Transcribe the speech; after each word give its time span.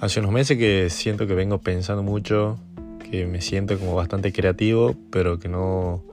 Hace 0.00 0.20
unos 0.20 0.32
meses 0.32 0.56
que 0.56 0.90
siento 0.90 1.26
que 1.26 1.34
vengo 1.34 1.58
pensando 1.58 2.02
mucho, 2.02 2.56
que 3.10 3.26
me 3.26 3.40
siento 3.40 3.78
como 3.78 3.94
bastante 3.96 4.32
creativo, 4.32 4.94
pero 5.10 5.38
que 5.38 5.48
no, 5.48 6.04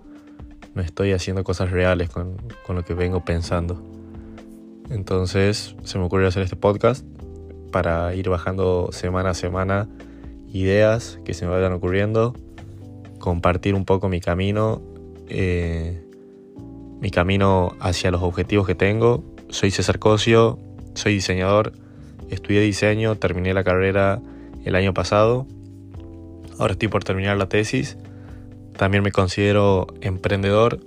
no 0.73 0.81
estoy 0.81 1.11
haciendo 1.11 1.43
cosas 1.43 1.69
reales 1.69 2.09
con, 2.09 2.37
con 2.65 2.75
lo 2.75 2.83
que 2.83 2.95
vengo 2.95 3.23
pensando. 3.23 3.83
Entonces 4.89 5.75
se 5.83 5.99
me 5.99 6.05
ocurrió 6.05 6.27
hacer 6.27 6.41
este 6.41 6.55
podcast 6.55 7.05
para 7.71 8.15
ir 8.15 8.29
bajando 8.29 8.89
semana 8.91 9.31
a 9.31 9.33
semana 9.33 9.87
ideas 10.55 11.19
que 11.25 11.33
se 11.33 11.45
me 11.45 11.51
vayan 11.51 11.73
ocurriendo, 11.73 12.33
compartir 13.19 13.75
un 13.75 13.85
poco 13.85 14.07
mi 14.09 14.21
camino, 14.21 14.81
eh, 15.27 16.01
mi 17.01 17.11
camino 17.11 17.75
hacia 17.79 18.09
los 18.09 18.23
objetivos 18.23 18.65
que 18.65 18.73
tengo. 18.73 19.23
Soy 19.49 19.69
César 19.69 19.99
Cosio, 19.99 20.57
soy 20.93 21.15
diseñador, 21.15 21.73
estudié 22.29 22.61
diseño, 22.61 23.15
terminé 23.15 23.53
la 23.53 23.63
carrera 23.63 24.21
el 24.63 24.75
año 24.75 24.93
pasado, 24.93 25.45
ahora 26.57 26.73
estoy 26.73 26.87
por 26.87 27.03
terminar 27.03 27.37
la 27.37 27.47
tesis. 27.47 27.97
También 28.77 29.03
me 29.03 29.11
considero 29.11 29.87
emprendedor 30.01 30.79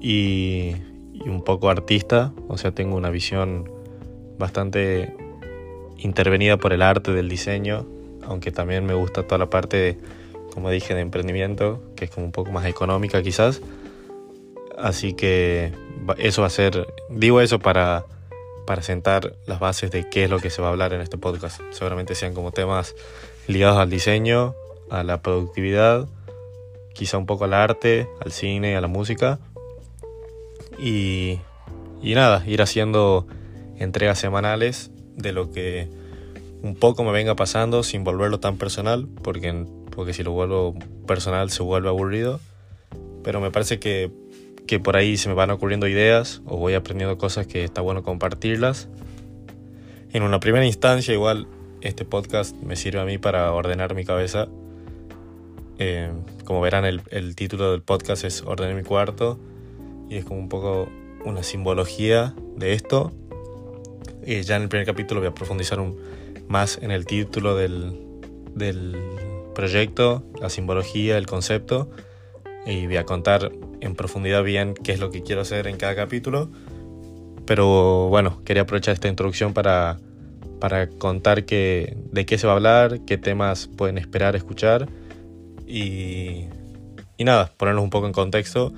y, 0.00 0.74
un 1.24 1.42
poco 1.44 1.70
artista, 1.70 2.32
o 2.48 2.56
sea, 2.58 2.72
tengo 2.72 2.96
una 2.96 3.10
visión 3.10 3.70
bastante 4.38 5.14
intervenida 5.98 6.56
por 6.56 6.72
el 6.72 6.82
arte 6.82 7.12
del 7.12 7.28
diseño, 7.28 7.86
aunque 8.24 8.52
también 8.52 8.86
me 8.86 8.94
gusta 8.94 9.24
toda 9.24 9.38
la 9.38 9.50
parte, 9.50 9.98
como 10.54 10.70
dije, 10.70 10.94
de 10.94 11.00
emprendimiento, 11.00 11.82
que 11.96 12.06
es 12.06 12.10
como 12.10 12.26
un 12.26 12.32
poco 12.32 12.52
más 12.52 12.66
económica 12.66 13.22
quizás. 13.22 13.60
Así 14.76 15.12
que 15.12 15.72
eso 16.18 16.42
va 16.42 16.46
a 16.46 16.50
ser, 16.50 16.86
digo 17.10 17.40
eso 17.40 17.58
para, 17.58 18.04
para 18.68 18.82
sentar 18.82 19.34
las 19.46 19.60
bases 19.60 19.90
de 19.90 20.10
qué 20.10 20.24
es 20.24 20.30
lo 20.30 20.40
que 20.40 20.50
se 20.50 20.60
va 20.60 20.68
a 20.68 20.72
hablar 20.72 20.92
en 20.92 21.00
este 21.00 21.16
podcast. 21.16 21.62
Seguramente 21.70 22.14
sean 22.14 22.34
como 22.34 22.52
temas 22.52 22.94
ligados 23.46 23.78
al 23.78 23.88
diseño, 23.88 24.54
a 24.90 25.02
la 25.04 25.22
productividad, 25.22 26.06
quizá 26.92 27.16
un 27.16 27.24
poco 27.24 27.46
al 27.46 27.54
arte, 27.54 28.06
al 28.22 28.30
cine, 28.30 28.76
a 28.76 28.82
la 28.82 28.86
música. 28.86 29.38
Y, 30.78 31.40
y 32.02 32.14
nada, 32.14 32.44
ir 32.46 32.60
haciendo 32.60 33.26
entregas 33.78 34.18
semanales 34.18 34.90
de 35.16 35.32
lo 35.32 35.50
que 35.50 35.88
un 36.60 36.74
poco 36.74 37.04
me 37.04 37.12
venga 37.12 37.34
pasando 37.36 37.82
sin 37.82 38.04
volverlo 38.04 38.38
tan 38.38 38.58
personal, 38.58 39.08
porque, 39.22 39.64
porque 39.96 40.12
si 40.12 40.22
lo 40.22 40.32
vuelvo 40.32 40.74
personal 41.06 41.48
se 41.50 41.62
vuelve 41.62 41.88
aburrido. 41.88 42.38
Pero 43.24 43.40
me 43.40 43.50
parece 43.50 43.78
que, 43.78 44.12
que 44.68 44.78
por 44.78 44.96
ahí 44.96 45.16
se 45.16 45.28
me 45.28 45.34
van 45.34 45.50
ocurriendo 45.50 45.88
ideas 45.88 46.42
o 46.46 46.56
voy 46.56 46.74
aprendiendo 46.74 47.18
cosas 47.18 47.48
que 47.48 47.64
está 47.64 47.80
bueno 47.80 48.04
compartirlas. 48.04 48.88
En 50.12 50.22
una 50.22 50.38
primera 50.38 50.64
instancia 50.64 51.12
igual 51.12 51.48
este 51.80 52.04
podcast 52.04 52.54
me 52.62 52.76
sirve 52.76 53.00
a 53.00 53.04
mí 53.04 53.18
para 53.18 53.52
ordenar 53.52 53.96
mi 53.96 54.04
cabeza. 54.04 54.46
Eh, 55.80 56.12
como 56.44 56.60
verán 56.60 56.84
el, 56.84 57.02
el 57.10 57.34
título 57.34 57.72
del 57.72 57.82
podcast 57.82 58.22
es 58.22 58.42
Ordenar 58.42 58.76
mi 58.76 58.84
cuarto 58.84 59.40
y 60.08 60.16
es 60.16 60.24
como 60.24 60.38
un 60.38 60.48
poco 60.48 60.88
una 61.24 61.42
simbología 61.42 62.34
de 62.56 62.74
esto 62.74 63.12
eh, 64.30 64.42
ya 64.42 64.56
en 64.56 64.62
el 64.64 64.68
primer 64.68 64.86
capítulo 64.86 65.20
voy 65.20 65.28
a 65.28 65.34
profundizar 65.34 65.80
un, 65.80 65.96
más 66.48 66.78
en 66.82 66.90
el 66.90 67.06
título 67.06 67.56
del, 67.56 67.98
del 68.54 68.94
proyecto, 69.54 70.22
la 70.38 70.50
simbología, 70.50 71.16
el 71.16 71.26
concepto, 71.26 71.88
y 72.68 72.86
voy 72.86 72.96
a 72.96 73.04
contar 73.04 73.50
en 73.80 73.94
profundidad 73.94 74.44
bien 74.44 74.74
qué 74.74 74.92
es 74.92 75.00
lo 75.00 75.10
que 75.10 75.22
quiero 75.22 75.40
hacer 75.40 75.66
en 75.66 75.78
cada 75.78 75.96
capítulo. 75.96 76.50
Pero 77.46 78.08
bueno, 78.08 78.42
quería 78.44 78.62
aprovechar 78.62 78.92
esta 78.92 79.08
introducción 79.08 79.54
para, 79.54 79.98
para 80.60 80.88
contar 80.88 81.46
que, 81.46 81.96
de 82.12 82.26
qué 82.26 82.36
se 82.36 82.46
va 82.46 82.52
a 82.52 82.56
hablar, 82.56 83.00
qué 83.06 83.16
temas 83.16 83.68
pueden 83.68 83.96
esperar 83.96 84.36
escuchar 84.36 84.86
y, 85.66 86.44
y 87.16 87.24
nada, 87.24 87.52
ponerlos 87.56 87.82
un 87.82 87.90
poco 87.90 88.06
en 88.06 88.12
contexto 88.12 88.74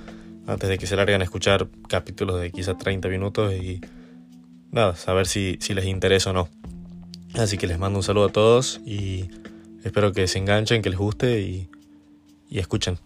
antes 0.47 0.69
de 0.69 0.79
que 0.79 0.87
se 0.87 0.95
larguen 0.95 1.21
a 1.21 1.25
escuchar 1.25 1.67
capítulos 1.89 2.41
de 2.41 2.53
quizá 2.53 2.79
30 2.79 3.09
minutos 3.09 3.53
y 3.55 3.81
nada, 4.71 4.95
saber 4.95 5.27
si, 5.27 5.59
si 5.61 5.75
les 5.75 5.87
interesa 5.87 6.31
o 6.31 6.33
no. 6.33 6.49
Así 7.35 7.59
que 7.59 7.67
les 7.67 7.79
mando 7.79 7.99
un 7.99 8.03
saludo 8.05 8.27
a 8.27 8.33
todos 8.33 8.81
y 8.87 9.31
espero 9.83 10.13
que 10.13 10.29
se 10.29 10.39
enganchen, 10.39 10.81
que 10.81 10.91
les 10.91 10.99
guste 10.99 11.41
y, 11.41 11.69
y 12.49 12.61
escuchen. 12.61 12.99